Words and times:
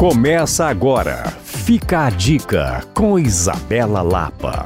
Começa 0.00 0.64
agora. 0.64 1.30
Fica 1.44 2.06
a 2.06 2.08
dica 2.08 2.82
com 2.94 3.18
Isabela 3.18 4.00
Lapa. 4.00 4.64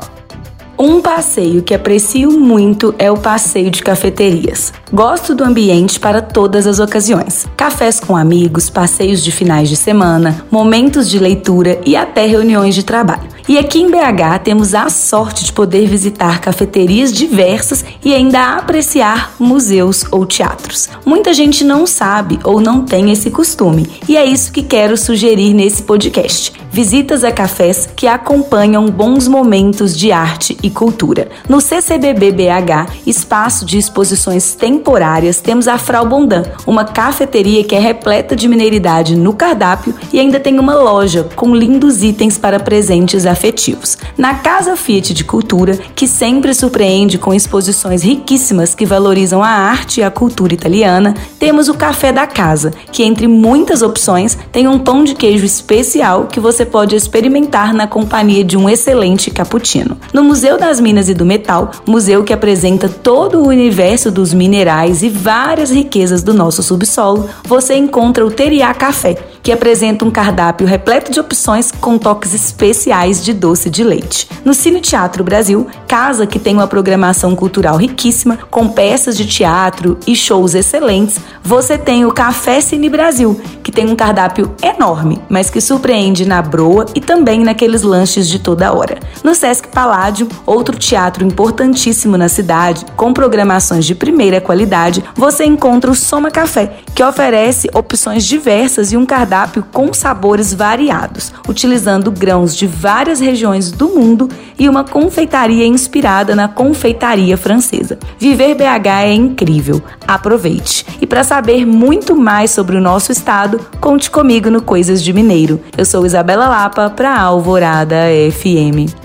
Um 0.79 1.03
passeio 1.03 1.60
que 1.60 1.75
aprecio 1.75 2.30
muito 2.30 2.94
é 3.00 3.10
o 3.10 3.17
passeio 3.17 3.68
de 3.68 3.83
cafeterias. 3.83 4.73
Gosto 4.92 5.34
do 5.34 5.42
ambiente 5.42 5.99
para 5.99 6.23
todas 6.23 6.68
as 6.68 6.78
ocasiões. 6.78 7.49
Cafés 7.57 7.99
com 7.99 8.16
amigos, 8.16 8.70
passeios 8.70 9.25
de 9.25 9.32
finais 9.32 9.68
de 9.68 9.75
semana, 9.75 10.46
momentos 10.52 11.11
de 11.11 11.19
leitura 11.19 11.80
e 11.85 11.96
até 11.96 12.25
reuniões 12.27 12.77
de 12.77 12.85
trabalho. 12.85 13.34
E 13.47 13.59
aqui 13.59 13.79
em 13.79 13.91
BH 13.91 14.39
temos 14.43 14.75
a 14.75 14.89
sorte 14.89 15.45
de 15.45 15.53
poder 15.53 15.87
visitar 15.87 16.41
cafeterias 16.41 17.13
diversas 17.13 17.85
e 18.03 18.15
ainda 18.15 18.57
apreciar 18.57 19.35
museus 19.39 20.03
ou 20.11 20.25
teatros. 20.25 20.89
Muita 21.05 21.35
gente 21.35 21.62
não 21.62 21.87
sabe 21.87 22.41
ou 22.43 22.59
não 22.59 22.87
tem 22.87 23.11
esse 23.11 23.30
costume, 23.30 23.87
e 24.09 24.17
é 24.17 24.25
isso 24.25 24.51
que 24.51 24.62
quero 24.62 24.97
sugerir 24.97 25.53
nesse 25.53 25.83
podcast. 25.83 26.55
Visitas 26.73 27.23
a 27.23 27.30
cafés 27.30 27.88
que 27.95 28.07
acompanham 28.07 28.87
bons 28.87 29.29
momentos 29.29 29.97
de 29.97 30.11
arte 30.11 30.57
e 30.63 30.71
cultura. 30.71 31.29
No 31.49 31.61
CCBB 31.61 32.33
BH, 32.33 32.93
espaço 33.07 33.65
de 33.65 33.79
exposições 33.79 34.55
temporárias, 34.55 35.41
temos 35.41 35.69
a 35.69 35.79
Frau 35.79 36.05
Bondan, 36.05 36.43
uma 36.66 36.85
cafeteria 36.85 37.63
que 37.63 37.77
é 37.77 37.79
repleta 37.79 38.35
de 38.35 38.49
mineiridade 38.49 39.15
no 39.15 39.35
cardápio 39.35 39.95
e 40.13 40.19
ainda 40.19 40.41
tem 40.41 40.59
uma 40.59 40.74
loja 40.74 41.29
com 41.37 41.55
lindos 41.55 42.02
itens 42.02 42.38
para 42.38 42.59
presentes 42.59 43.24
afetivos. 43.34 43.98
Na 44.16 44.37
Casa 44.37 44.77
Fiat 44.77 45.12
de 45.12 45.24
Cultura, 45.24 45.79
que 45.95 46.06
sempre 46.06 46.55
surpreende 46.55 47.19
com 47.19 47.34
exposições 47.34 48.02
riquíssimas 48.02 48.74
que 48.74 48.87
valorizam 48.87 49.43
a 49.43 49.48
arte 49.48 50.01
e 50.01 50.02
a 50.02 50.10
cultura 50.10 50.55
italiana, 50.55 51.15
temos 51.38 51.69
o 51.69 51.74
Café 51.74 52.12
da 52.12 52.27
Casa, 52.27 52.73
que 52.91 53.02
entre 53.02 53.29
muitas 53.29 53.83
opções 53.83 54.38
tem 54.51 54.66
um 54.66 54.79
pão 54.79 55.05
de 55.05 55.15
queijo 55.15 55.45
especial 55.45 56.27
que 56.27 56.41
você 56.41 56.65
pode 56.65 56.95
experimentar 56.95 57.74
na 57.74 57.87
companhia 57.87 58.45
de 58.45 58.57
um 58.57 58.70
excelente 58.70 59.30
cappuccino. 59.30 59.99
No 60.12 60.23
Museu 60.23 60.57
das 60.57 60.80
Minas 60.80 61.09
e 61.09 61.15
do 61.15 61.27
Metal, 61.27 61.71
museu 61.87 62.24
que 62.24 62.32
apresenta 62.32 62.88
todo 62.88 63.40
o 63.40 63.49
universo 63.49 64.10
dos 64.10 64.32
minerais 64.32 65.02
e 65.02 65.08
várias 65.08 65.70
riquezas 65.70 66.22
do 66.22 66.32
nosso 66.32 66.62
subsolo, 66.62 67.28
você 67.44 67.74
encontra 67.74 68.24
o 68.24 68.30
Teriá 68.30 68.72
Café, 68.72 69.18
que 69.44 69.52
apresenta 69.52 70.06
um 70.06 70.10
cardápio 70.10 70.66
repleto 70.66 71.12
de 71.12 71.20
opções 71.20 71.70
com 71.70 71.98
toques 71.98 72.32
especiais 72.32 73.22
de 73.22 73.34
doce 73.34 73.68
de 73.68 73.84
leite. 73.84 74.26
No 74.42 74.54
Cine 74.54 74.80
Teatro 74.80 75.22
Brasil, 75.22 75.66
casa 75.86 76.26
que 76.26 76.38
tem 76.38 76.54
uma 76.54 76.66
programação 76.66 77.36
cultural 77.36 77.76
riquíssima, 77.76 78.38
com 78.50 78.66
peças 78.70 79.14
de 79.14 79.26
teatro 79.26 79.98
e 80.06 80.16
shows 80.16 80.54
excelentes, 80.54 81.20
você 81.42 81.76
tem 81.76 82.06
o 82.06 82.12
Café 82.12 82.62
Cine 82.62 82.88
Brasil, 82.88 83.38
que 83.62 83.70
tem 83.70 83.86
um 83.86 83.94
cardápio 83.94 84.54
enorme, 84.62 85.20
mas 85.28 85.50
que 85.50 85.60
surpreende 85.60 86.26
na 86.26 86.40
broa 86.40 86.86
e 86.94 87.00
também 87.00 87.44
naqueles 87.44 87.82
lanches 87.82 88.26
de 88.26 88.38
toda 88.38 88.72
hora. 88.72 88.98
No 89.22 89.34
Sesc 89.34 89.68
Paládio, 89.68 90.26
outro 90.46 90.78
teatro 90.78 91.22
importantíssimo 91.22 92.16
na 92.16 92.30
cidade, 92.30 92.86
com 92.96 93.12
programações 93.12 93.84
de 93.84 93.94
primeira 93.94 94.40
qualidade, 94.40 95.04
você 95.14 95.44
encontra 95.44 95.90
o 95.90 95.94
Soma 95.94 96.30
Café, 96.30 96.78
que 96.94 97.04
oferece 97.04 97.68
opções 97.74 98.24
diversas 98.24 98.90
e 98.90 98.96
um 98.96 99.04
cardápio 99.04 99.33
cardápio 99.34 99.64
com 99.72 99.92
sabores 99.92 100.54
variados, 100.54 101.32
utilizando 101.48 102.12
grãos 102.12 102.56
de 102.56 102.68
várias 102.68 103.18
regiões 103.18 103.72
do 103.72 103.88
mundo 103.88 104.28
e 104.56 104.68
uma 104.68 104.84
confeitaria 104.84 105.66
inspirada 105.66 106.36
na 106.36 106.46
confeitaria 106.46 107.36
francesa. 107.36 107.98
Viver 108.16 108.55
BH 108.55 108.86
é 109.02 109.12
incrível, 109.12 109.82
aproveite! 110.06 110.86
E 111.00 111.06
para 111.06 111.24
saber 111.24 111.66
muito 111.66 112.14
mais 112.14 112.52
sobre 112.52 112.77
o 112.77 112.80
nosso 112.80 113.10
estado, 113.10 113.58
conte 113.80 114.08
comigo 114.08 114.48
no 114.48 114.62
Coisas 114.62 115.02
de 115.02 115.12
Mineiro. 115.12 115.60
Eu 115.77 115.84
sou 115.84 116.06
Isabela 116.06 116.48
Lapa 116.48 116.88
para 116.88 117.18
Alvorada 117.18 117.96
FM. 118.30 119.03